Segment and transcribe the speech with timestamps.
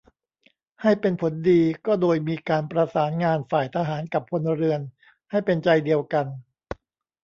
[0.81, 4.81] ให้เป็นผลดีก็โดยมีการประสานงานฝ่ายทหารกับพลเรือน
[5.31, 6.25] ให้เป็นใจเดียวกัน